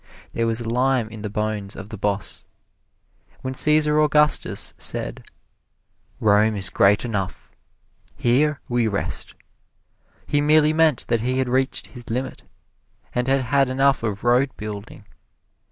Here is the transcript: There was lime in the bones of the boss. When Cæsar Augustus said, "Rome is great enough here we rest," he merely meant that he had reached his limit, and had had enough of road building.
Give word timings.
There 0.33 0.47
was 0.47 0.65
lime 0.65 1.09
in 1.09 1.21
the 1.21 1.29
bones 1.29 1.75
of 1.75 1.89
the 1.89 1.95
boss. 1.97 2.43
When 3.43 3.53
Cæsar 3.53 4.03
Augustus 4.03 4.73
said, 4.75 5.23
"Rome 6.19 6.55
is 6.55 6.71
great 6.71 7.05
enough 7.05 7.51
here 8.15 8.59
we 8.67 8.87
rest," 8.87 9.35
he 10.25 10.41
merely 10.41 10.73
meant 10.73 11.05
that 11.09 11.21
he 11.21 11.37
had 11.37 11.47
reached 11.49 11.85
his 11.85 12.09
limit, 12.09 12.41
and 13.13 13.27
had 13.27 13.41
had 13.41 13.69
enough 13.69 14.01
of 14.01 14.23
road 14.23 14.49
building. 14.57 15.05